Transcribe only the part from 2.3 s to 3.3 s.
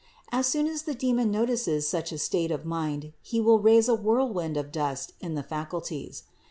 of mind